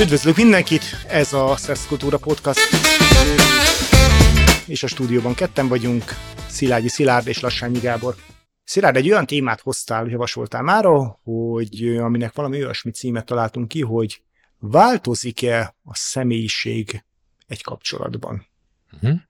[0.00, 2.60] Üdvözlök mindenkit, ez a Szex Kultúra Podcast,
[4.66, 6.04] és a stúdióban ketten vagyunk,
[6.48, 8.14] Szilágyi Szilárd és Lassányi Gábor.
[8.64, 10.84] Szilárd, egy olyan témát hoztál, javasoltál már,
[11.22, 14.22] hogy aminek valami olyasmi címet találtunk ki, hogy
[14.58, 17.04] változik-e a személyiség
[17.46, 18.46] egy kapcsolatban?
[18.92, 19.20] Uh-huh.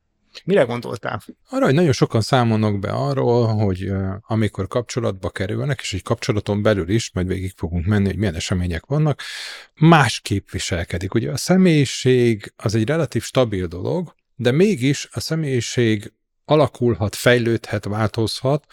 [0.44, 1.22] Mire gondoltál?
[1.48, 6.88] Arra, hogy nagyon sokan számolnak be arról, hogy amikor kapcsolatba kerülnek, és egy kapcsolaton belül
[6.88, 9.22] is, majd végig fogunk menni, hogy milyen események vannak,
[9.74, 11.14] másképp viselkedik.
[11.14, 16.12] Ugye a személyiség az egy relatív stabil dolog, de mégis a személyiség
[16.44, 18.64] alakulhat, fejlődhet, változhat,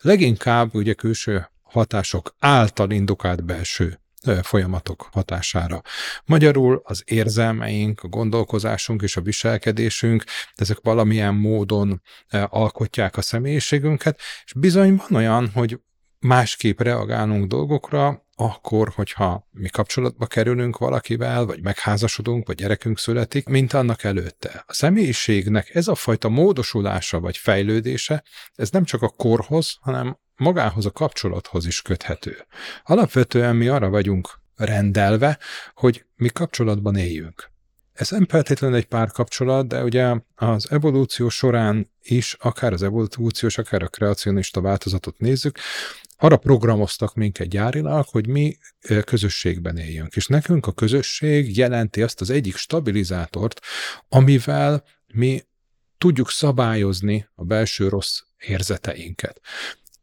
[0.00, 3.98] leginkább ugye külső hatások által indukált belső
[4.42, 5.80] folyamatok hatására.
[6.24, 10.24] Magyarul az érzelmeink, a gondolkozásunk és a viselkedésünk,
[10.54, 12.02] ezek valamilyen módon
[12.48, 15.80] alkotják a személyiségünket, és bizony van olyan, hogy
[16.18, 23.72] másképp reagálunk dolgokra, akkor, hogyha mi kapcsolatba kerülünk valakivel, vagy megházasodunk, vagy gyerekünk születik, mint
[23.72, 24.64] annak előtte.
[24.66, 30.86] A személyiségnek ez a fajta módosulása vagy fejlődése, ez nem csak a korhoz, hanem magához
[30.86, 32.46] a kapcsolathoz is köthető.
[32.84, 35.38] Alapvetően mi arra vagyunk rendelve,
[35.74, 37.52] hogy mi kapcsolatban éljünk.
[37.92, 43.82] Ez nem feltétlenül egy párkapcsolat, de ugye az evolúció során is, akár az evolúciós, akár
[43.82, 45.58] a kreacionista változatot nézzük,
[46.16, 48.56] arra programoztak minket gyárilag, hogy mi
[49.04, 50.16] közösségben éljünk.
[50.16, 53.60] És nekünk a közösség jelenti azt az egyik stabilizátort,
[54.08, 55.42] amivel mi
[55.98, 59.40] tudjuk szabályozni a belső rossz érzeteinket.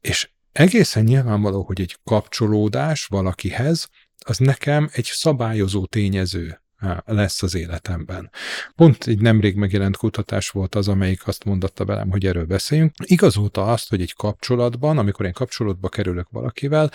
[0.02, 3.89] És egészen nyilvánvaló, hogy egy kapcsolódás valakihez,
[4.25, 6.61] az nekem egy szabályozó tényező
[7.05, 8.31] lesz az életemben.
[8.75, 12.94] Pont egy nemrég megjelent kutatás volt az, amelyik azt mondatta velem, hogy erről beszéljünk.
[13.03, 16.91] Igazolta azt, hogy egy kapcsolatban, amikor én kapcsolatba kerülök valakivel,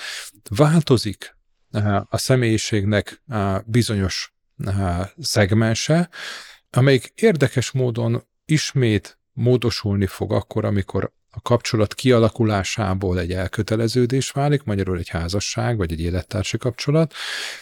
[0.49, 1.37] változik
[2.09, 3.23] a személyiségnek
[3.65, 4.35] bizonyos
[5.19, 6.09] szegmense,
[6.71, 14.99] amelyik érdekes módon ismét módosulni fog akkor, amikor a kapcsolat kialakulásából egy elköteleződés válik, magyarul
[14.99, 17.15] egy házasság, vagy egy élettársi kapcsolat,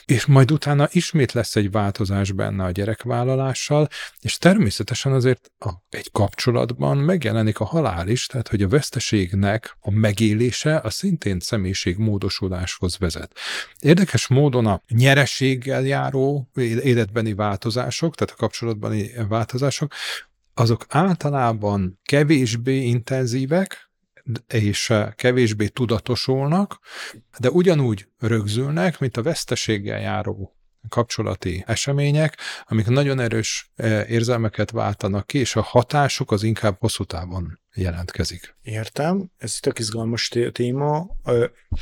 [0.04, 3.88] és majd utána ismét lesz egy változás benne a gyerekvállalással,
[4.20, 9.90] és természetesen azért a, egy kapcsolatban megjelenik a halál is, tehát hogy a veszteségnek a
[9.90, 13.38] megélése a szintén személyiség módosuláshoz vezet.
[13.78, 16.50] Érdekes módon a nyerességgel járó
[16.82, 19.92] életbeni változások, tehát a kapcsolatbani változások,
[20.54, 23.92] azok általában kevésbé intenzívek,
[24.48, 26.78] és kevésbé tudatosulnak,
[27.38, 30.56] de ugyanúgy rögzülnek, mint a veszteséggel járó
[30.88, 32.36] kapcsolati események,
[32.66, 38.56] amik nagyon erős e, érzelmeket váltanak ki, és a hatásuk az inkább hosszú távon jelentkezik.
[38.62, 41.06] Értem, ez tök izgalmas téma.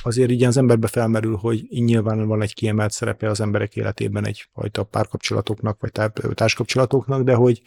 [0.02, 4.82] Azért így az emberbe felmerül, hogy nyilván van egy kiemelt szerepe az emberek életében egyfajta
[4.82, 7.62] párkapcsolatoknak, vagy társkapcsolatoknak, de hogy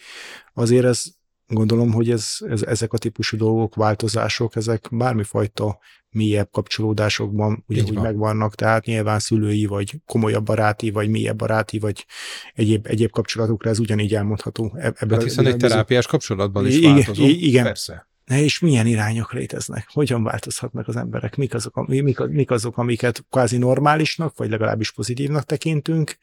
[0.54, 1.02] azért ez
[1.46, 5.78] gondolom, hogy ez, ez, ezek a típusú dolgok, változások, ezek bármifajta
[6.10, 8.02] mélyebb kapcsolódásokban ugyanúgy van.
[8.02, 12.06] megvannak, tehát nyilván szülői, vagy komolyabb baráti, vagy mélyebb baráti, vagy
[12.54, 14.72] egyéb, egyéb kapcsolatokra ez ugyanígy elmondható.
[14.76, 17.24] E- Ebben hát hiszen egy terápiás kapcsolatban is változó.
[17.24, 18.08] Igen, persze.
[18.26, 19.88] És milyen irányok léteznek?
[19.92, 21.36] Hogyan változhatnak az emberek?
[21.36, 26.16] Mik azok, mik, mik azok, amiket kvázi normálisnak, vagy legalábbis pozitívnak tekintünk,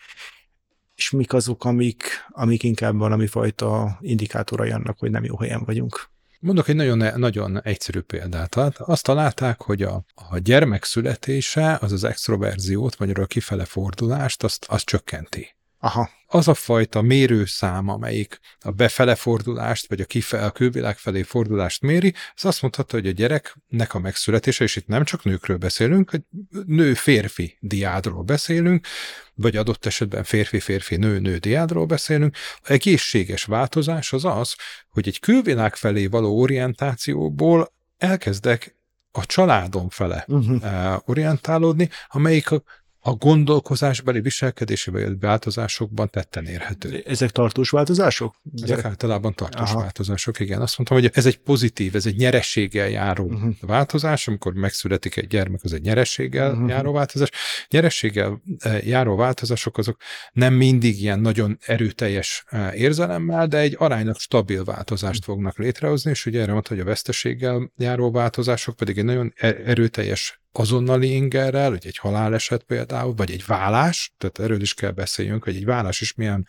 [1.03, 6.09] és mik azok, amik, amik inkább valami fajta indikátorai annak, hogy nem jó helyen vagyunk.
[6.39, 8.55] Mondok egy nagyon, nagyon egyszerű példát.
[8.55, 14.43] Hát azt találták, hogy a, a gyermek születése az az extroverziót, vagy a kifele fordulást,
[14.43, 15.55] azt, azt csökkenti.
[15.79, 16.09] Aha.
[16.33, 21.81] Az a fajta mérőszám, amelyik a befele fordulást, vagy a, kife, a külvilág felé fordulást
[21.81, 26.09] méri, az azt mondhatta, hogy a gyereknek a megszületése, és itt nem csak nőkről beszélünk,
[26.09, 26.21] hogy
[26.65, 28.87] nő-férfi diádról beszélünk,
[29.33, 32.35] vagy adott esetben férfi-férfi, nő-nő diádról beszélünk.
[32.61, 34.55] A egészséges változás az az,
[34.89, 38.75] hogy egy külvilág felé való orientációból elkezdek
[39.11, 40.97] a családom fele uh-huh.
[41.05, 42.63] orientálódni, amelyik a
[43.05, 47.03] a gondolkozásbeli viselkedési változásokban tetten érhető.
[47.05, 48.35] Ezek tartós változások?
[48.61, 49.79] Ezek általában tartós Aha.
[49.79, 50.61] változások, igen.
[50.61, 53.53] Azt mondtam, hogy ez egy pozitív, ez egy nyerességgel járó uh-huh.
[53.61, 56.69] változás, amikor megszületik egy gyermek, az egy nyerességgel uh-huh.
[56.69, 57.29] járó változás.
[57.69, 59.97] Nyerességgel e, járó változások azok
[60.31, 65.35] nem mindig ilyen nagyon erőteljes e, érzelemmel, de egy aránylag stabil változást uh-huh.
[65.35, 69.55] fognak létrehozni, és ugye erre mondta, hogy a veszteséggel járó változások pedig egy nagyon e,
[69.65, 75.43] erőteljes azonnali ingerrel, hogy egy haláleset például, vagy egy vállás, tehát erről is kell beszéljünk,
[75.43, 76.47] hogy egy vállás is milyen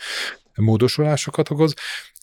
[0.55, 1.75] módosulásokat okoz,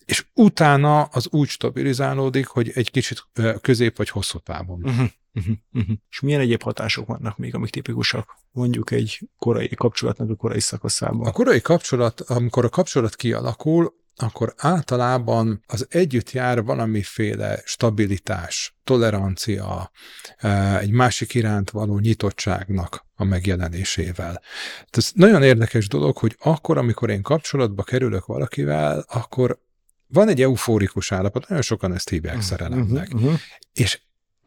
[0.06, 3.28] és utána az úgy stabilizálódik, hogy egy kicsit
[3.62, 5.10] közép vagy hosszú távon uh-huh.
[5.34, 5.96] Uh-huh, uh-huh.
[6.10, 11.28] És milyen egyéb hatások vannak még, amik tipikusak, mondjuk egy korai kapcsolatnak a korai szakaszában?
[11.28, 19.92] A korai kapcsolat, amikor a kapcsolat kialakul, akkor általában az együtt jár valamiféle stabilitás, tolerancia,
[20.38, 24.42] e, egy másik iránt való nyitottságnak a megjelenésével.
[24.90, 29.60] Ez nagyon érdekes dolog, hogy akkor, amikor én kapcsolatba kerülök valakivel, akkor
[30.08, 33.14] van egy eufórikus állapot, nagyon sokan ezt hívják uh-huh, szerelemnek.
[33.14, 33.40] Uh-huh.
[33.74, 34.02] És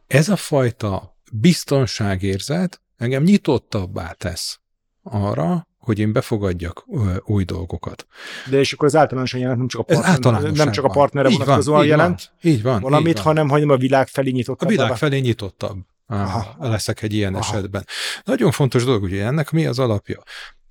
[0.07, 4.59] ez a fajta biztonságérzet engem nyitottabbá tesz
[5.03, 6.85] arra, hogy én befogadjak
[7.25, 8.07] új dolgokat.
[8.49, 11.85] De és akkor az általánosan jelent, nem csak a, partner, nem csak a partnere vonatkozóan
[11.85, 13.23] jelent van, így van, valamit, így van.
[13.23, 14.67] hanem hogy a világ felé nyitottabb.
[14.67, 15.77] A világ felé nyitottabb
[16.07, 16.55] Aha.
[16.59, 17.43] leszek egy ilyen Aha.
[17.43, 17.85] esetben.
[18.23, 20.23] Nagyon fontos dolog, ugye ennek mi az alapja?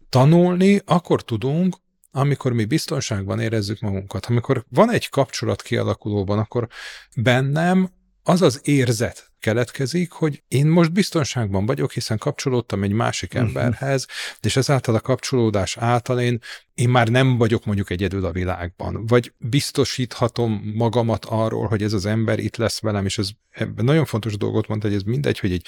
[0.08, 1.76] Tanulni akkor tudunk,
[2.10, 4.26] amikor mi biztonságban érezzük magunkat.
[4.26, 6.68] Amikor van egy kapcsolat kialakulóban, akkor
[7.16, 7.88] bennem
[8.26, 13.48] az az érzet keletkezik, hogy én most biztonságban vagyok, hiszen kapcsolódtam egy másik uh-huh.
[13.48, 14.06] emberhez,
[14.40, 16.38] és ezáltal a kapcsolódás által én,
[16.74, 22.06] én már nem vagyok mondjuk egyedül a világban, vagy biztosíthatom magamat arról, hogy ez az
[22.06, 23.28] ember itt lesz velem, és ez
[23.76, 25.66] nagyon fontos dolgot mondta, hogy ez mindegy, hogy egy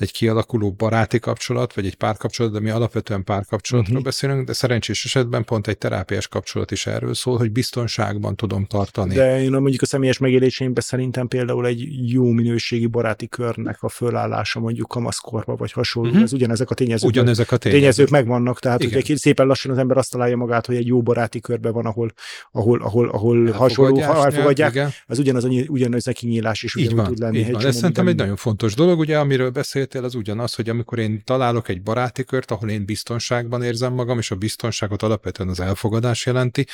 [0.00, 4.10] egy kialakuló baráti kapcsolat, vagy egy párkapcsolat, de mi alapvetően párkapcsolatról uh-huh.
[4.10, 9.14] beszélünk, de szerencsés esetben pont egy terápiás kapcsolat is erről szól, hogy biztonságban tudom tartani.
[9.14, 14.60] De én mondjuk a személyes megéléseimben szerintem például egy jó minőségi baráti körnek a fölállása
[14.60, 16.24] mondjuk kamaszkorba, vagy hasonló, uh-huh.
[16.24, 17.08] ez ugyanezek a tényezők.
[17.08, 17.80] Ugyanezek a tényezők.
[17.80, 19.02] tényezők megvannak, tehát Igen.
[19.04, 22.12] ugye szépen lassan az ember azt találja magát, hogy egy jó baráti körbe van, ahol,
[22.52, 24.90] ahol, ahol, ahol hasonló, elfogadják, igen.
[25.06, 27.38] az ugyanaz, ugyanaz a kinyílás is ugyanúgy tud lenni.
[27.38, 27.66] Így van.
[27.66, 31.22] Ez szerintem egy nagyon fontos dolog, ugye, amiről beszélt beszéltél, az ugyanaz, hogy amikor én
[31.24, 36.26] találok egy baráti kört, ahol én biztonságban érzem magam, és a biztonságot alapvetően az elfogadás
[36.26, 36.66] jelenti,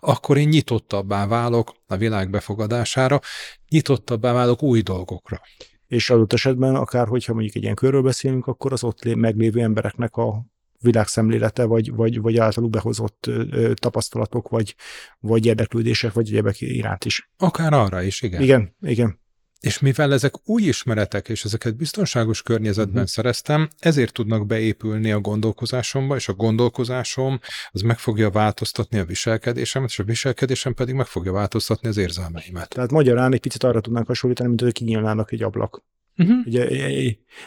[0.00, 3.20] akkor én nyitottabbá válok a világ befogadására,
[3.68, 5.40] nyitottabbá válok új dolgokra.
[5.86, 10.16] És adott esetben, akár hogyha mondjuk egy ilyen körről beszélünk, akkor az ott meglévő embereknek
[10.16, 10.44] a
[10.80, 13.30] világszemlélete, vagy, vagy, vagy általuk behozott
[13.74, 14.74] tapasztalatok, vagy,
[15.20, 17.30] vagy érdeklődések, vagy egyebek iránt is.
[17.38, 18.42] Akár arra is, igen.
[18.42, 19.22] Igen, igen.
[19.64, 23.08] És mivel ezek új ismeretek, és ezeket biztonságos környezetben uh-huh.
[23.08, 27.40] szereztem, ezért tudnak beépülni a gondolkozásomba, és a gondolkozásom
[27.70, 32.68] az meg fogja változtatni a viselkedésemet, és a viselkedésem pedig meg fogja változtatni az érzelmeimet.
[32.68, 35.84] Tehát magyarán egy picit arra tudnánk hasonlítani, mint hogy kinyílnának egy ablak.
[36.16, 36.46] Uh-huh.
[36.46, 36.64] Ugye,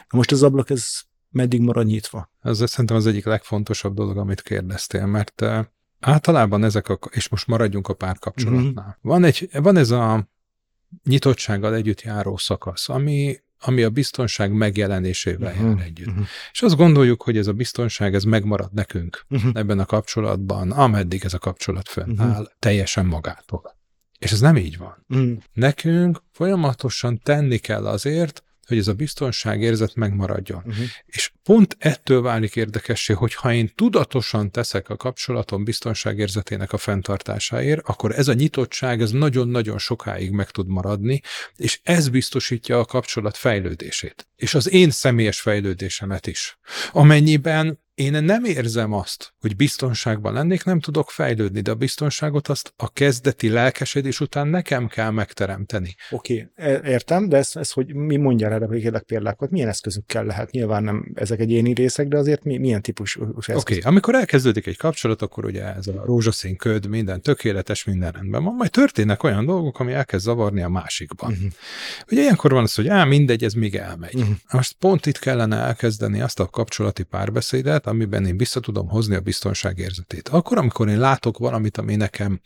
[0.09, 0.85] na most az ablak, ez
[1.29, 2.31] meddig marad nyitva?
[2.41, 5.45] Ez szerintem az egyik legfontosabb dolog, amit kérdeztél, mert
[5.99, 8.85] általában ezek a, és most maradjunk a párkapcsolatnál.
[8.87, 8.95] Uh-huh.
[9.01, 10.29] Van, egy, van ez a
[11.03, 16.07] nyitottsággal együtt járó szakasz, ami, ami a biztonság megjelenésével uh-huh, jár együtt.
[16.07, 16.25] Uh-huh.
[16.51, 19.51] És azt gondoljuk, hogy ez a biztonság, ez megmarad nekünk uh-huh.
[19.53, 22.47] ebben a kapcsolatban, ameddig ez a kapcsolat fönnáll, uh-huh.
[22.59, 23.75] teljesen magától.
[24.19, 25.05] És ez nem így van.
[25.09, 25.37] Uh-huh.
[25.53, 30.63] Nekünk folyamatosan tenni kell azért, hogy ez a biztonságérzet megmaradjon.
[30.65, 30.85] Uh-huh.
[31.05, 37.81] És pont ettől válik érdekessé, hogy ha én tudatosan teszek a kapcsolatom biztonságérzetének a fenntartásáért,
[37.87, 41.21] akkor ez a nyitottság, ez nagyon-nagyon sokáig meg tud maradni,
[41.55, 44.27] és ez biztosítja a kapcsolat fejlődését.
[44.35, 46.57] És az én személyes fejlődésemet is.
[46.91, 52.73] Amennyiben én nem érzem azt, hogy biztonságban lennék, nem tudok fejlődni, de a biztonságot azt
[52.75, 55.95] a kezdeti lelkesedés után nekem kell megteremteni.
[56.09, 60.25] Oké, okay, e, értem, de ez, ez hogy mi mondja erre kérlek példákat, milyen eszközökkel
[60.25, 60.51] lehet?
[60.51, 63.55] Nyilván nem ezek egyéni részek, de azért mi, milyen típusú eszköz?
[63.55, 68.11] Oké, okay, amikor elkezdődik egy kapcsolat, akkor ugye ez a rózsaszín köd, minden tökéletes, minden
[68.11, 71.31] rendben van, majd történnek olyan dolgok, ami elkezd zavarni a másikban.
[71.31, 71.51] Uh-huh.
[72.11, 74.15] Ugye ilyenkor van az, hogy á, mindegy, ez még elmegy.
[74.15, 74.35] Uh-huh.
[74.51, 79.19] Most pont itt kellene elkezdeni azt a kapcsolati párbeszédet, amiben én vissza tudom hozni a
[79.19, 80.29] biztonságérzetét.
[80.29, 82.41] Akkor, amikor én látok valamit, ami nekem,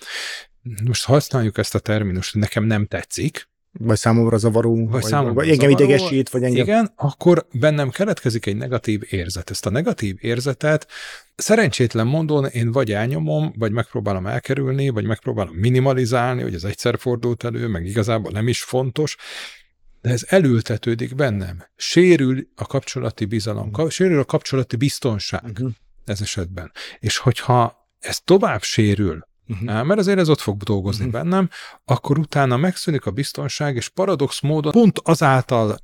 [0.83, 5.49] most használjuk ezt a terminust, nekem nem tetszik, vagy számomra zavaró, vagy, vagy, számomra vagy
[5.49, 6.63] engem zavaró, idegesít, vagy engem...
[6.63, 9.49] Igen, akkor bennem keletkezik egy negatív érzet.
[9.49, 10.87] Ezt a negatív érzetet
[11.35, 17.43] szerencsétlen mondón én vagy elnyomom, vagy megpróbálom elkerülni, vagy megpróbálom minimalizálni, hogy ez egyszer fordult
[17.43, 19.17] elő, meg igazából nem is fontos,
[20.01, 21.63] de ez elültetődik bennem.
[21.75, 23.89] Sérül a kapcsolati bizalom, uh-huh.
[23.89, 25.71] sérül a kapcsolati biztonság uh-huh.
[26.05, 26.71] ez esetben.
[26.99, 29.85] És hogyha ez tovább sérül, uh-huh.
[29.85, 31.21] mert azért ez ott fog dolgozni uh-huh.
[31.21, 31.49] bennem,
[31.85, 35.77] akkor utána megszűnik a biztonság, és paradox módon pont azáltal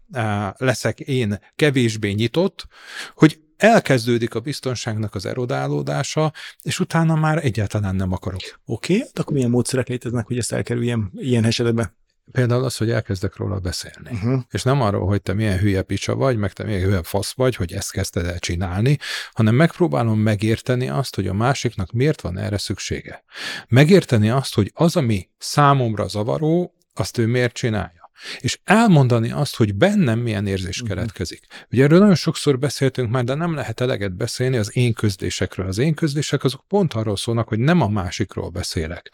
[0.57, 2.67] leszek én kevésbé nyitott,
[3.13, 8.41] hogy elkezdődik a biztonságnak az erodálódása, és utána már egyáltalán nem akarok.
[8.65, 11.96] Oké, okay, akkor milyen módszerek léteznek, hogy ezt elkerüljem ilyen esetben?
[12.31, 14.09] Például az, hogy elkezdek róla beszélni.
[14.11, 14.41] Uh-huh.
[14.51, 17.55] És nem arról, hogy te milyen hülye picsa vagy, meg te milyen hülye fasz vagy,
[17.55, 18.97] hogy ezt kezdted el csinálni,
[19.31, 23.23] hanem megpróbálom megérteni azt, hogy a másiknak miért van erre szüksége.
[23.67, 27.96] Megérteni azt, hogy az, ami számomra zavaró, azt ő miért csinálja.
[28.39, 30.95] És elmondani azt, hogy bennem milyen érzés uh-huh.
[30.95, 31.45] keletkezik.
[31.71, 35.67] Ugye erről nagyon sokszor beszéltünk már, de nem lehet eleget beszélni az én közlésekről.
[35.67, 39.11] Az én közlések azok pont arról szólnak, hogy nem a másikról beszélek.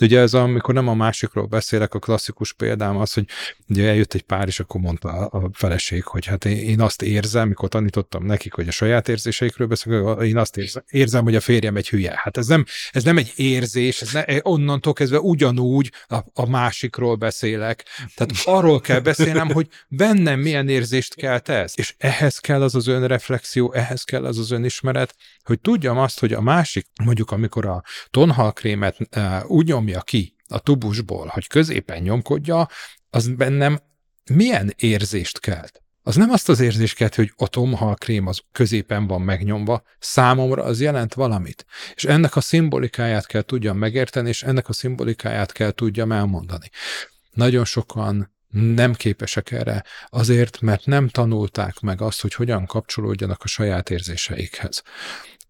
[0.00, 3.24] Ugye ez, amikor nem a másikról beszélek, a klasszikus példám az, hogy
[3.68, 7.48] ugye eljött egy pár, és akkor mondta a feleség, hogy hát én, én azt érzem,
[7.48, 11.76] mikor tanítottam nekik, hogy a saját érzéseikről beszélek, én azt érzem, érzem hogy a férjem
[11.76, 12.12] egy hülye.
[12.16, 17.16] Hát ez nem, ez nem egy érzés, ez ne, onnantól kezdve ugyanúgy a, a másikról
[17.16, 17.84] beszélek.
[18.14, 21.72] Tehát arról kell beszélnem, hogy bennem milyen érzést kelt ez.
[21.76, 26.32] És ehhez kell az az önreflexió, ehhez kell az az önismeret, hogy tudjam azt, hogy
[26.32, 32.68] a másik, mondjuk amikor a tonhalkrémet uh, úgy nyomja ki a tubusból, hogy középen nyomkodja,
[33.10, 33.78] az bennem
[34.30, 35.82] milyen érzést kelt?
[36.04, 40.62] Az nem azt az érzést kelt, hogy a tomhal krém az középen van megnyomva, számomra
[40.62, 41.66] az jelent valamit.
[41.94, 46.70] És ennek a szimbolikáját kell tudjam megérteni, és ennek a szimbolikáját kell tudjam elmondani.
[47.30, 53.46] Nagyon sokan nem képesek erre, azért, mert nem tanulták meg azt, hogy hogyan kapcsolódjanak a
[53.46, 54.82] saját érzéseikhez.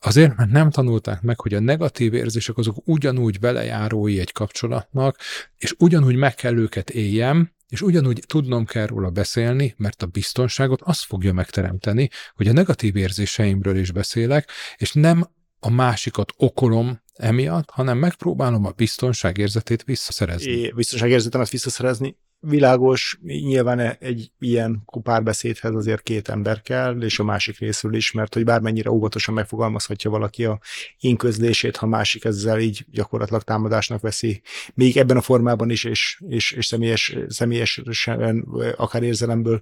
[0.00, 5.18] Azért, mert nem tanulták meg, hogy a negatív érzések azok ugyanúgy belejárói egy kapcsolatnak,
[5.58, 10.80] és ugyanúgy meg kell őket éljem, és ugyanúgy tudnom kell róla beszélni, mert a biztonságot
[10.82, 15.30] azt fogja megteremteni, hogy a negatív érzéseimről is beszélek, és nem
[15.60, 20.50] a másikat okolom emiatt, hanem megpróbálom a biztonságérzetét visszaszerezni.
[20.50, 27.58] É, biztonságérzetemet visszaszerezni, világos, nyilván egy ilyen párbeszédhez azért két ember kell, és a másik
[27.58, 30.60] részről is, mert hogy bármennyire óvatosan megfogalmazhatja valaki a
[30.98, 34.42] én közlését, ha másik ezzel így gyakorlatilag támadásnak veszi,
[34.74, 38.46] még ebben a formában is, és, és, és személyes, személyesen,
[38.76, 39.60] akár érzelemből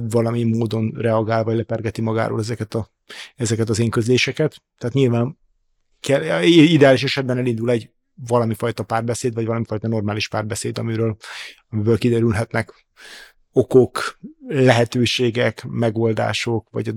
[0.00, 2.90] valami módon reagál, vagy lepergeti magáról ezeket, a,
[3.36, 4.62] ezeket az én közléseket.
[4.78, 5.38] Tehát nyilván
[6.00, 11.16] kell, ideális esetben elindul egy valami fajta párbeszéd, vagy valami fajta normális párbeszéd, amiről,
[11.68, 12.86] amiből kiderülhetnek
[13.56, 16.92] okok, lehetőségek, megoldások, vagy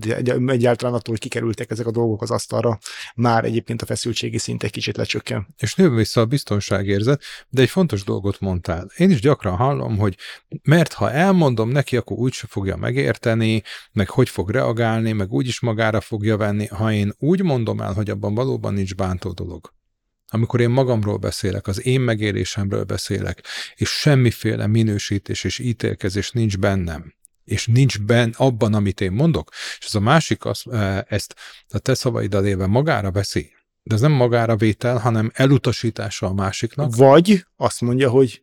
[0.47, 2.77] egyáltalán attól, hogy kikerültek ezek a dolgok az asztalra,
[3.15, 5.47] már egyébként a feszültségi szint egy kicsit lecsökken.
[5.57, 8.89] És nő vissza a biztonságérzet, de egy fontos dolgot mondtál.
[8.97, 10.17] Én is gyakran hallom, hogy
[10.63, 16.01] mert ha elmondom neki, akkor úgyse fogja megérteni, meg hogy fog reagálni, meg úgyis magára
[16.01, 19.75] fogja venni, ha én úgy mondom el, hogy abban valóban nincs bántó dolog
[20.29, 23.43] amikor én magamról beszélek, az én megélésemről beszélek,
[23.75, 29.85] és semmiféle minősítés és ítélkezés nincs bennem, és nincs ben abban, amit én mondok, és
[29.85, 31.35] ez a másik az, e, ezt
[31.67, 33.51] a te szavaiddal éve magára veszi,
[33.83, 36.95] de ez nem magára vétel, hanem elutasítása a másiknak.
[36.95, 38.41] Vagy azt mondja, hogy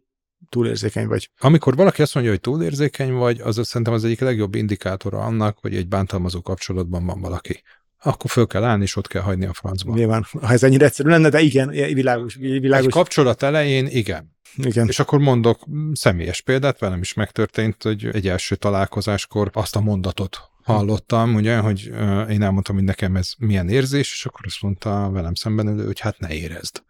[0.49, 1.31] túlérzékeny vagy.
[1.39, 5.77] Amikor valaki azt mondja, hogy túlérzékeny vagy, az szerintem az egyik legjobb indikátora annak, hogy
[5.77, 7.63] egy bántalmazó kapcsolatban van valaki
[8.05, 9.95] akkor föl kell állni, és ott kell hagyni a francba.
[9.95, 12.35] Nyilván, ha ez ennyire egyszerű lenne, de igen, világos.
[12.35, 12.87] világos.
[12.87, 14.33] Egy kapcsolat elején igen.
[14.57, 14.89] Igen.
[14.89, 15.61] És akkor mondok
[15.93, 21.81] személyes példát, velem is megtörtént, hogy egy első találkozáskor azt a mondatot hallottam, ugye, hogy
[22.31, 26.01] én elmondtam, hogy nekem ez milyen érzés, és akkor azt mondta velem szemben elő, hogy
[26.01, 26.83] hát ne érezd.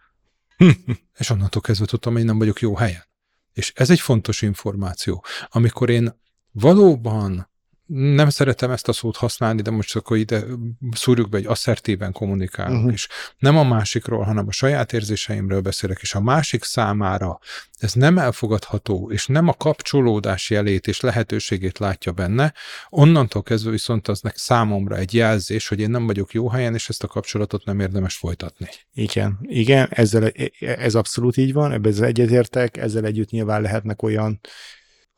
[1.18, 3.04] és onnantól kezdve tudtam, hogy nem vagyok jó helyen.
[3.52, 5.25] És ez egy fontos információ.
[5.49, 6.21] Amikor én
[6.52, 7.50] valóban
[7.87, 10.45] nem szeretem ezt a szót használni, de most akkor ide
[10.91, 12.93] szúrjuk be, hogy asszertíven kommunikálunk, uh-huh.
[12.93, 17.38] és nem a másikról, hanem a saját érzéseimről beszélek, és a másik számára
[17.79, 22.55] ez nem elfogadható, és nem a kapcsolódás jelét és lehetőségét látja benne,
[22.88, 27.03] onnantól kezdve viszont aznek számomra egy jelzés, hogy én nem vagyok jó helyen, és ezt
[27.03, 28.69] a kapcsolatot nem érdemes folytatni.
[28.95, 34.41] Igen, igen, ezzel, ez abszolút így van, ebben egyetértek, ezzel együtt nyilván lehetnek olyan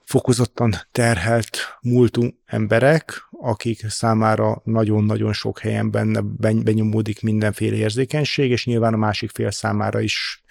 [0.06, 8.94] fokozottan terhelt múltú emberek, akik számára nagyon-nagyon sok helyen benne benyomódik mindenféle érzékenység, és nyilván
[8.94, 10.42] a másik fél számára is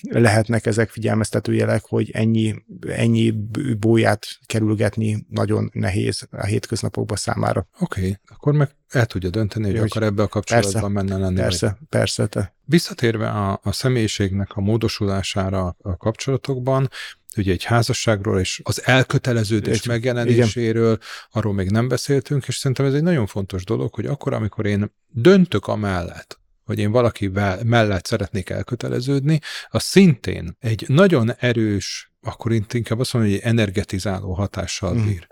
[0.00, 3.34] lehetnek ezek figyelmeztető jelek, hogy ennyi, ennyi
[3.78, 7.68] bóját kerülgetni nagyon nehéz a hétköznapokban számára.
[7.80, 11.36] Oké, okay, akkor meg el tudja dönteni, hogy, hogy akar ebbe a kapcsolatban menne lenni.
[11.36, 11.88] Persze, vagy.
[11.88, 12.26] persze.
[12.26, 12.54] Te.
[12.64, 16.88] Visszatérve a, a személyiségnek a módosulására a kapcsolatokban,
[17.36, 21.06] ugye egy házasságról és az elköteleződés egy, megjelenéséről, igen.
[21.30, 24.92] arról még nem beszéltünk, és szerintem ez egy nagyon fontos dolog, hogy akkor, amikor én
[25.06, 32.98] döntök amellett, hogy én valakivel mellett szeretnék elköteleződni, az szintén egy nagyon erős, akkor inkább
[32.98, 35.06] azt mondom, hogy egy energetizáló hatással mhm.
[35.06, 35.26] bír.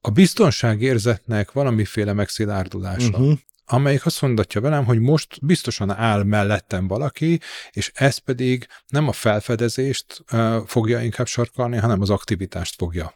[0.00, 7.40] A biztonságérzetnek valamiféle megszilárdulása, uh-huh amelyik azt mondatja velem, hogy most biztosan áll mellettem valaki,
[7.70, 10.24] és ez pedig nem a felfedezést
[10.66, 13.14] fogja inkább sarkalni, hanem az aktivitást fogja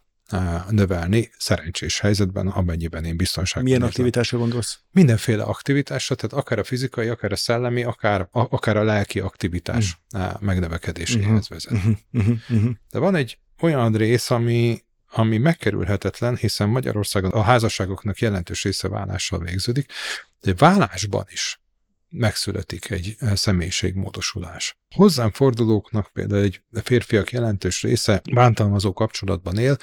[0.69, 3.91] növelni szerencsés helyzetben, amennyiben én biztonságban Milyen érzem.
[3.91, 4.79] aktivitásra gondolsz?
[4.91, 9.99] Mindenféle aktivitásra, tehát akár a fizikai, akár a szellemi, akár a, akár a lelki aktivitás
[10.15, 11.49] uh, megnövekedéséhez uh-huh.
[11.49, 11.73] vezet.
[12.13, 12.71] Uh-huh.
[12.91, 19.39] De van egy olyan rész, ami, ami megkerülhetetlen, hiszen Magyarországon a házasságoknak jelentős része vállással
[19.39, 19.93] végződik,
[20.41, 21.61] de vállásban is
[22.11, 24.79] megszületik egy személyiségmódosulás.
[24.95, 29.77] Hozzám fordulóknak például egy férfiak jelentős része bántalmazó kapcsolatban él,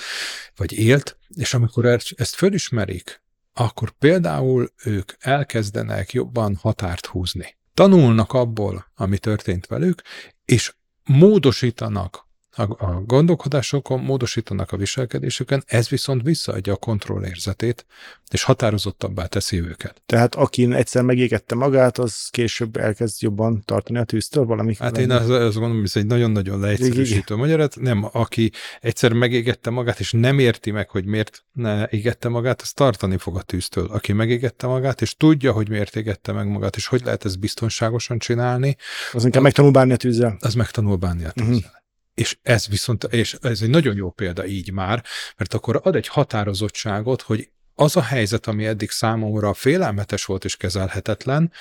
[0.56, 1.86] vagy élt, és amikor
[2.16, 3.22] ezt fölismerik,
[3.54, 7.58] akkor például ők elkezdenek jobban határt húzni.
[7.74, 10.02] Tanulnak abból, ami történt velük,
[10.46, 12.27] és módosítanak
[12.58, 17.86] a, a gondolkodásokon, módosítanak a viselkedésüken, ez viszont visszaadja a kontrollérzetét,
[18.32, 20.02] és határozottabbá teszi őket.
[20.06, 24.76] Tehát aki egyszer megégette magát, az később elkezd jobban tartani a tűztől valami.
[24.80, 27.80] Hát én azt, azt gondolom, hogy ez egy nagyon-nagyon leegyszerűsítő magyarázat.
[27.80, 32.72] Nem, aki egyszer megégette magát, és nem érti meg, hogy miért ne égette magát, az
[32.72, 33.86] tartani fog a tűztől.
[33.86, 38.18] Aki megégette magát, és tudja, hogy miért égette meg magát, és hogy lehet ezt biztonságosan
[38.18, 38.76] csinálni.
[39.12, 40.38] Az inkább megtanul bánni a tűzzel.
[40.40, 41.54] Az megtanul bánni a tűzzel.
[41.54, 41.76] Uh-huh.
[42.18, 45.04] És ez viszont, és ez egy nagyon jó példa így már,
[45.38, 50.56] mert akkor ad egy határozottságot, hogy az a helyzet, ami eddig számomra félelmetes volt és
[50.56, 51.52] kezelhetetlen,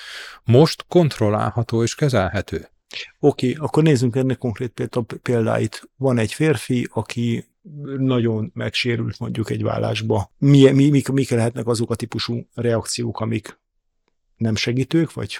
[0.43, 2.69] most kontrollálható és kezelhető.
[3.19, 4.89] Oké, akkor nézzünk ennek konkrét
[5.21, 5.89] példáit.
[5.95, 7.47] Van egy férfi, aki
[7.97, 10.31] nagyon megsérült mondjuk egy vállásba.
[10.37, 13.59] Mi, mi, mik, mik lehetnek azok a típusú reakciók, amik
[14.37, 15.39] nem segítők, vagy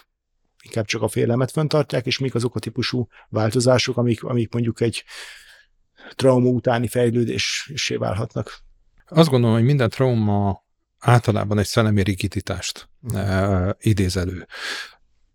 [0.68, 5.04] inkább csak a félelmet fenntartják, és mik azok a típusú változások, amik, amik mondjuk egy
[6.16, 8.60] trauma utáni fejlődésé válhatnak.
[9.06, 10.66] Azt gondolom, hogy minden trauma
[11.00, 14.48] általában egy szellemi rigiditást uh, idéz elő.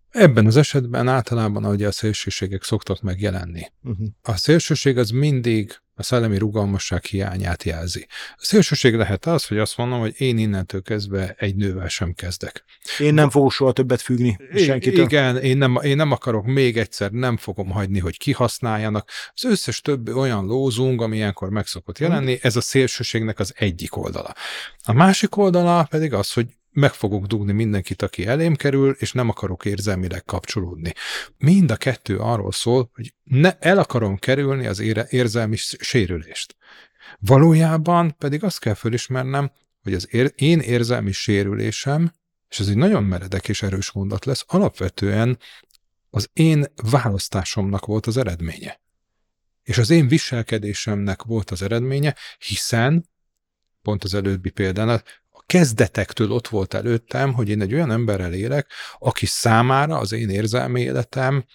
[0.09, 3.71] Ebben az esetben általában ugye a szélsőségek szoktak megjelenni.
[3.81, 4.07] Uh-huh.
[4.21, 8.07] A szélsőség az mindig a szellemi rugalmasság hiányát jelzi.
[8.35, 12.63] A szélsőség lehet az, hogy azt mondom, hogy én innentől kezdve egy nővel sem kezdek.
[12.99, 15.03] Én nem fogok soha többet függni senkitől.
[15.03, 19.09] Igen, én nem, én nem akarok még egyszer, nem fogom hagyni, hogy kihasználjanak.
[19.33, 23.95] Az összes többi olyan lózung, ami ilyenkor meg szokott jelenni, ez a szélsőségnek az egyik
[23.97, 24.33] oldala.
[24.83, 29.29] A másik oldala pedig az, hogy meg fogok dugni mindenkit, aki elém kerül, és nem
[29.29, 30.93] akarok érzelmileg kapcsolódni.
[31.37, 36.55] Mind a kettő arról szól, hogy ne, el akarom kerülni az ére, érzelmi sérülést.
[37.19, 39.51] Valójában pedig azt kell fölismernem,
[39.83, 42.11] hogy az ér, én érzelmi sérülésem,
[42.49, 45.39] és ez egy nagyon meredek és erős mondat lesz, alapvetően
[46.09, 48.81] az én választásomnak volt az eredménye.
[49.63, 53.09] És az én viselkedésemnek volt az eredménye, hiszen,
[53.81, 54.49] pont az előbbi
[55.45, 58.67] kezdetektől ott volt előttem, hogy én egy olyan emberrel élek,
[58.99, 61.45] aki számára az én érzelmi életem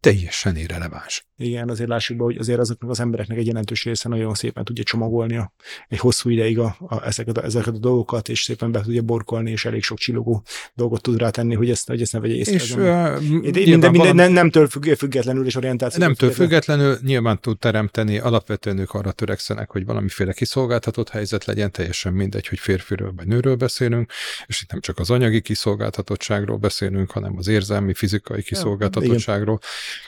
[0.00, 1.26] teljesen irreleváns.
[1.36, 4.84] Igen, azért lássuk be, hogy azért azoknak az embereknek egy jelentős része nagyon szépen tudja
[4.84, 5.52] csomagolni a,
[5.88, 9.50] egy hosszú ideig a, a, ezeket, a, ezeket a dolgokat, és szépen be tudja borkolni,
[9.50, 10.42] és elég sok csillogó
[10.74, 12.54] dolgot tud rátenni, hogy ezt, hogy ezt ne vegye észre.
[12.54, 12.80] És, uh,
[13.20, 16.04] minden, minden, valami, nem, nemtől függetlenül és orientáció.
[16.04, 22.12] Nemtől függetlenül nyilván tud teremteni, alapvetően ők arra törekszenek, hogy valamiféle kiszolgáltatott helyzet legyen, teljesen
[22.12, 24.12] mindegy, hogy férfiről vagy nőről beszélünk,
[24.46, 29.60] és itt nem csak az anyagi kiszolgáltatottságról beszélünk, hanem az érzelmi, fizikai kiszolgáltatottságról.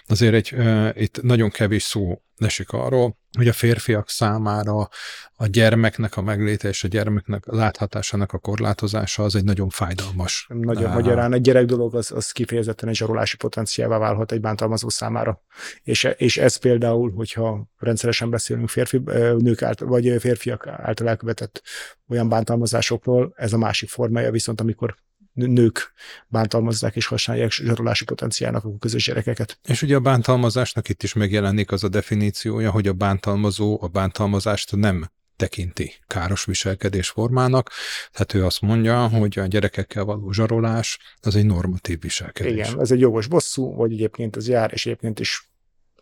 [0.07, 4.88] Azért egy, uh, itt nagyon nagyon kevés szó esik arról, hogy a férfiak számára
[5.37, 10.46] a gyermeknek a megléte és a gyermeknek a láthatásának a korlátozása az egy nagyon fájdalmas.
[10.48, 15.42] Nagyon magyarán egy gyerek dolog az, az kifejezetten egy zsarolási potenciálvá válhat egy bántalmazó számára.
[15.83, 18.98] És, és ez például, hogyha rendszeresen beszélünk férfi,
[19.37, 21.62] nők által, vagy férfiak által elkövetett
[22.09, 24.96] olyan bántalmazásokról, ez a másik formája, viszont amikor
[25.37, 25.92] nők
[26.29, 29.59] bántalmazzák és használják zsarolási potenciálnak a közös gyerekeket.
[29.64, 34.77] És ugye a bántalmazásnak itt is megjelenik az a definíciója, hogy a bántalmazó a bántalmazást
[34.77, 37.70] nem tekinti káros viselkedés formának,
[38.12, 42.53] tehát ő azt mondja, hogy a gyerekekkel való zsarolás az egy normatív viselkedés.
[42.53, 45.51] Igen, ez egy jogos bosszú, vagy egyébként ez jár, és egyébként is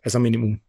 [0.01, 0.63] ez a minimum.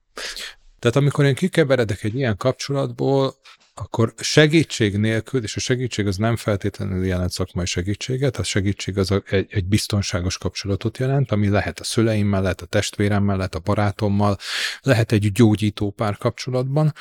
[0.78, 3.34] Tehát amikor én kikeveredek egy ilyen kapcsolatból,
[3.78, 9.22] akkor segítség nélkül, és a segítség az nem feltétlenül jelent szakmai segítséget, a segítség az
[9.26, 14.36] egy, egy biztonságos kapcsolatot jelent, ami lehet a szüleimmel, lehet a testvéremmel, lehet a barátommal,
[14.80, 16.92] lehet egy gyógyító párkapcsolatban,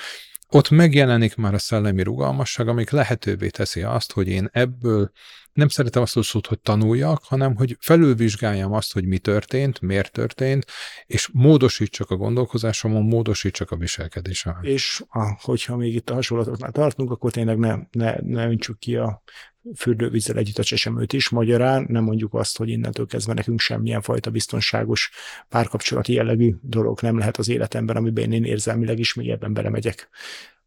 [0.50, 5.12] ott megjelenik már a szellemi rugalmasság, amik lehetővé teszi azt, hogy én ebből
[5.56, 10.12] nem szeretem azt a szót, hogy tanuljak, hanem hogy felülvizsgáljam azt, hogy mi történt, miért
[10.12, 10.66] történt,
[11.06, 14.64] és módosítsak a gondolkozásomon, módosítsak a viselkedésemon.
[14.64, 18.96] És a, hogyha még itt a hasonlatoknál tartunk, akkor tényleg ne, ne, ne öntsük ki
[18.96, 19.24] a
[19.76, 21.30] fürdővízzel együtt a csesemőt is.
[21.30, 25.12] Magyarán nem mondjuk azt, hogy innentől kezdve nekünk semmilyen fajta biztonságos
[25.50, 30.10] párkapcsolati jellegű dolog nem lehet az életemben, amiben én érzelmileg is mélyebben belemegyek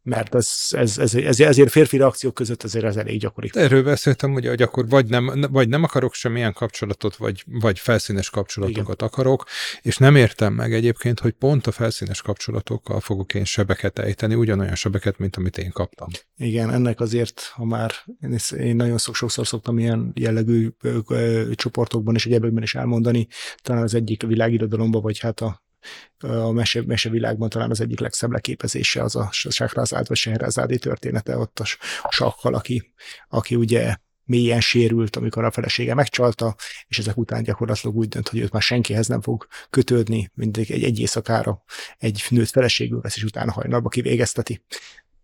[0.03, 3.49] mert ez, ez, ez, ez, ezért férfi reakciók között azért ez elég gyakori.
[3.53, 8.29] Erről beszéltem, ugye, hogy akkor vagy nem, vagy nem akarok semmilyen kapcsolatot, vagy, vagy felszínes
[8.29, 9.07] kapcsolatokat Igen.
[9.07, 9.45] akarok,
[9.81, 14.75] és nem értem meg egyébként, hogy pont a felszínes kapcsolatokkal fogok én sebeket ejteni, ugyanolyan
[14.75, 16.07] sebeket, mint amit én kaptam.
[16.35, 21.49] Igen, ennek azért, ha már én, én nagyon sok, sokszor szoktam ilyen jellegű ö, ö,
[21.55, 23.27] csoportokban és egyebekben is elmondani,
[23.61, 25.67] talán az egyik világirodalomban, vagy hát a
[26.17, 31.59] a mese, mesevilágban talán az egyik legszebb leképezése az a Sákrázád vagy Sehrázádi története, ott
[31.59, 31.65] a
[32.09, 32.93] sakkal, aki,
[33.27, 33.95] aki ugye
[34.29, 36.55] mélyen sérült, amikor a felesége megcsalta,
[36.87, 40.83] és ezek után gyakorlatilag úgy dönt, hogy őt már senkihez nem fog kötődni, mindig egy,
[40.83, 41.63] egy éjszakára
[41.97, 44.63] egy nőt feleségül vesz, és utána hajnalba kivégezteti.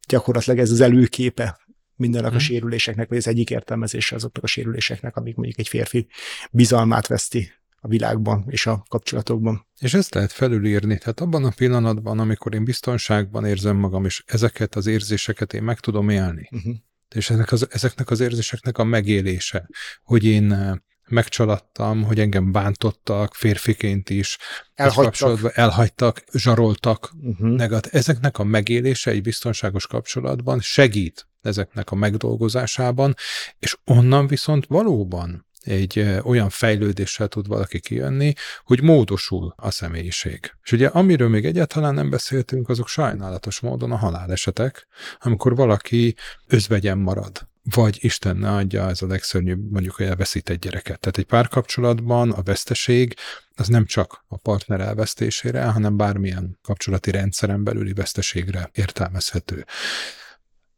[0.07, 1.59] Gyakorlatilag ez az előképe
[1.95, 2.39] mindennek hmm.
[2.39, 2.51] a mhm.
[2.51, 6.07] sérüléseknek, vagy az egyik értelmezése azoknak a sérüléseknek, amik mondjuk egy férfi
[6.51, 7.51] bizalmát veszti
[7.85, 9.67] a világban és a kapcsolatokban.
[9.79, 10.97] És ezt lehet felülírni.
[10.97, 15.79] Tehát abban a pillanatban, amikor én biztonságban érzem magam, és ezeket az érzéseket én meg
[15.79, 16.75] tudom élni, uh-huh.
[17.15, 19.69] és ezek az, ezeknek az érzéseknek a megélése,
[20.03, 20.73] hogy én eh,
[21.07, 24.37] megcsalattam, hogy engem bántottak férfiként is,
[24.73, 27.11] elhagytak, elhagytak zsaroltak.
[27.21, 27.49] Uh-huh.
[27.49, 27.85] Negat.
[27.85, 33.15] Ezeknek a megélése egy biztonságos kapcsolatban segít ezeknek a megdolgozásában,
[33.59, 40.51] és onnan viszont valóban egy olyan fejlődéssel tud valaki kijönni, hogy módosul a személyiség.
[40.63, 44.87] És ugye amiről még egyáltalán nem beszéltünk, azok sajnálatos módon a halálesetek,
[45.19, 46.15] amikor valaki
[46.47, 50.99] özvegyen marad vagy Isten ne adja, ez a legszörnyűbb, mondjuk, hogy elveszít egy gyereket.
[50.99, 53.15] Tehát egy párkapcsolatban a veszteség
[53.55, 59.65] az nem csak a partner elvesztésére, hanem bármilyen kapcsolati rendszeren belüli veszteségre értelmezhető.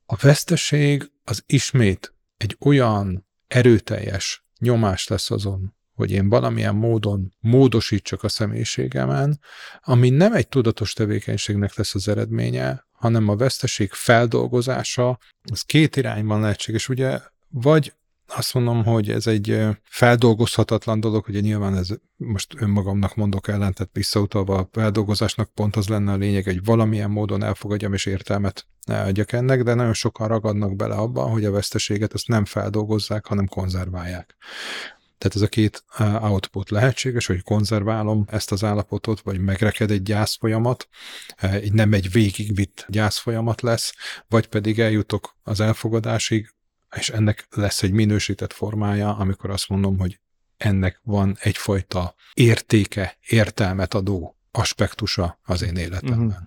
[0.05, 8.23] A veszteség az ismét egy olyan erőteljes nyomás lesz azon, hogy én valamilyen módon módosítsak
[8.23, 9.39] a személyiségemen,
[9.81, 15.19] ami nem egy tudatos tevékenységnek lesz az eredménye, hanem a veszteség feldolgozása,
[15.51, 16.89] az két irányban lehetséges.
[16.89, 17.93] Ugye, vagy
[18.37, 23.89] azt mondom, hogy ez egy feldolgozhatatlan dolog, ugye nyilván ez most önmagamnak mondok ellen, tehát
[23.93, 29.31] visszautalva a feldolgozásnak pont az lenne a lényeg, hogy valamilyen módon elfogadjam és értelmet adjak
[29.31, 34.35] ennek, de nagyon sokan ragadnak bele abban, hogy a veszteséget azt nem feldolgozzák, hanem konzerválják.
[35.17, 35.83] Tehát ez a két
[36.21, 40.87] output lehetséges, hogy konzerválom ezt az állapotot, vagy megreked egy gyászfolyamat,
[41.63, 43.93] így nem egy végigvitt gyászfolyamat lesz,
[44.27, 46.55] vagy pedig eljutok az elfogadásig,
[46.95, 50.19] és ennek lesz egy minősített formája, amikor azt mondom, hogy
[50.57, 56.27] ennek van egyfajta értéke, értelmet adó aspektusa az én életemben.
[56.27, 56.43] Uh-huh.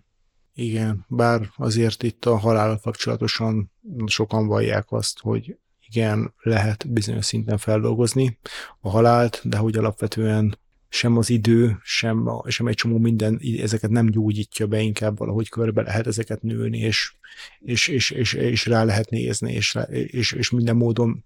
[0.53, 3.72] Igen, bár azért itt a halál kapcsolatosan
[4.07, 8.38] sokan vallják azt, hogy igen, lehet bizonyos szinten feldolgozni
[8.81, 10.59] a halált, de hogy alapvetően
[10.92, 15.48] sem az idő, sem, a, sem egy csomó minden ezeket nem gyógyítja be, inkább valahogy
[15.48, 17.12] körbe lehet ezeket nőni, és,
[17.59, 21.24] és, és, és, és rá lehet nézni, és, és, és minden módon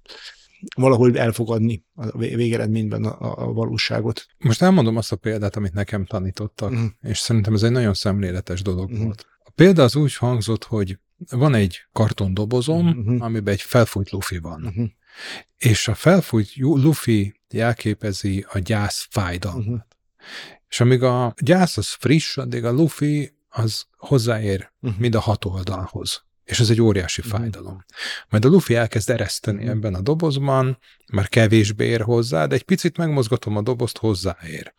[0.76, 4.26] valahol elfogadni a végeredményben a, a valóságot.
[4.38, 6.86] Most elmondom azt a példát, amit nekem tanítottak, uh-huh.
[7.02, 9.04] és szerintem ez egy nagyon szemléletes dolog uh-huh.
[9.04, 9.26] volt.
[9.44, 10.98] A példa az úgy hangzott, hogy
[11.30, 13.22] van egy kartondobozom, uh-huh.
[13.22, 14.64] amiben egy felfújt lufi van.
[14.66, 14.86] Uh-huh.
[15.56, 19.66] És a felfújt lufi jelképezi a gyász fájdalmat.
[19.66, 19.80] Uh-huh.
[20.68, 25.00] És amíg a gyász az friss, addig a lufi az hozzáér uh-huh.
[25.00, 26.24] mind a hat oldalhoz.
[26.44, 27.38] És ez egy óriási uh-huh.
[27.38, 27.84] fájdalom.
[28.28, 29.72] Majd a lufi elkezd ereszteni uh-huh.
[29.72, 30.78] ebben a dobozban,
[31.12, 34.74] már kevésbé ér hozzá, de egy picit megmozgatom a dobozt, hozzáér.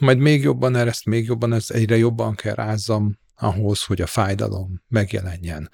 [0.00, 4.82] Majd még jobban ereszt, még jobban, ez egyre jobban kell rázzam, ahhoz, hogy a fájdalom
[4.88, 5.70] megjelenjen.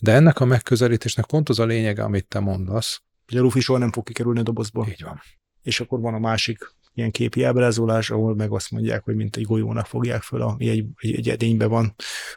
[0.00, 3.02] De ennek a megközelítésnek pont az a lényege, amit te mondasz.
[3.26, 4.88] Hogy a lufi soha nem fog kikerülni a dobozból.
[4.88, 5.20] Így van.
[5.62, 6.58] És akkor van a másik
[6.94, 10.84] ilyen képi ábrázolás, ahol meg azt mondják, hogy mint egy golyónak fogják föl, ami egy,
[10.96, 11.94] egy, egy edénybe van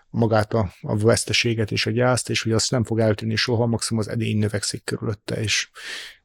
[0.10, 4.04] magát a, a veszteséget és a gyászt, és hogy azt nem fog eltűnni soha, maximum
[4.04, 5.70] az edény növekszik körülötte, és,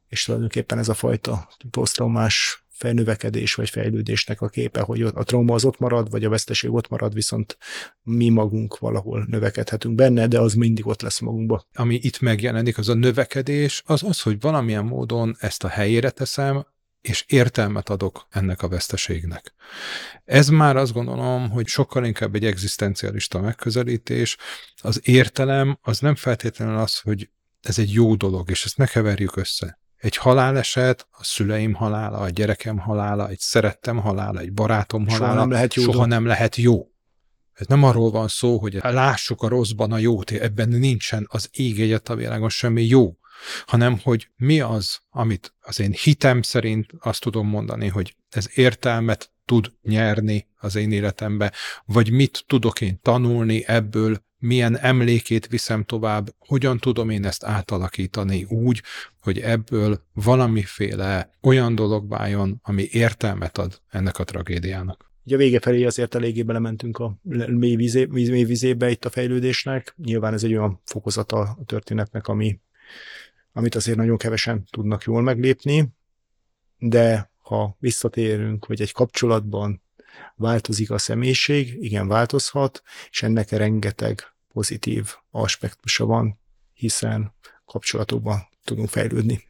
[0.07, 5.65] és tulajdonképpen ez a fajta posztraumás felnövekedés vagy fejlődésnek a képe, hogy a trauma az
[5.65, 7.57] ott marad, vagy a veszteség ott marad, viszont
[8.03, 11.65] mi magunk valahol növekedhetünk benne, de az mindig ott lesz magunkba.
[11.73, 16.65] Ami itt megjelenik, az a növekedés, az az, hogy valamilyen módon ezt a helyére teszem,
[17.01, 19.53] és értelmet adok ennek a veszteségnek.
[20.25, 24.37] Ez már azt gondolom, hogy sokkal inkább egy egzisztencialista megközelítés.
[24.81, 27.29] Az értelem az nem feltétlenül az, hogy
[27.61, 29.79] ez egy jó dolog, és ezt ne keverjük össze.
[29.95, 35.39] Egy haláleset, a szüleim halála, a gyerekem halála, egy szerettem halála, egy barátom halála, soha
[35.39, 35.83] nem lehet jó.
[35.83, 36.87] Soha nem lehet jó.
[37.53, 41.81] Ez nem arról van szó, hogy lássuk a rosszban a jót, ebben nincsen az ég
[41.81, 43.17] egyet a világon semmi jó,
[43.65, 49.31] hanem hogy mi az, amit az én hitem szerint azt tudom mondani, hogy ez értelmet
[49.45, 51.53] tud nyerni az én életembe,
[51.85, 58.43] vagy mit tudok én tanulni ebből milyen emlékét viszem tovább, hogyan tudom én ezt átalakítani
[58.43, 58.83] úgy,
[59.21, 65.11] hogy ebből valamiféle olyan dolog váljon, ami értelmet ad ennek a tragédiának.
[65.25, 69.93] Ugye a vége felé azért eléggé belementünk a mély, vizé, mély vizébe itt a fejlődésnek.
[69.97, 72.59] Nyilván ez egy olyan fokozata a történetnek, ami,
[73.59, 75.89] amit azért nagyon kevesen tudnak jól meglépni,
[76.77, 79.81] de ha visszatérünk, hogy egy kapcsolatban
[80.35, 86.39] változik a személyiség, igen, változhat, és ennek rengeteg pozitív aspektusa van,
[86.73, 87.33] hiszen
[87.65, 89.47] kapcsolatokban tudunk fejlődni.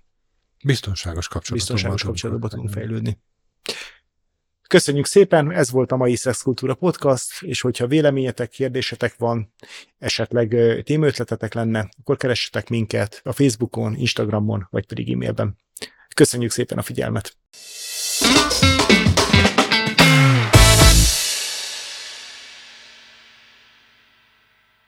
[0.63, 3.21] Biztonságos kapcsolatokban, Biztonságos kapcsolatokban tudunk fejlődni.
[4.69, 9.53] Köszönjük szépen, ez volt a mai Szexkultúra Podcast, és hogyha véleményetek, kérdésetek van,
[9.99, 15.57] esetleg témaötletetek lenne, akkor keressetek minket a Facebookon, Instagramon, vagy pedig e-mailben.
[16.15, 17.37] Köszönjük szépen a figyelmet!